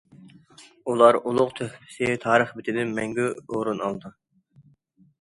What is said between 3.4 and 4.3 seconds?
ئورۇن ئالىدۇ.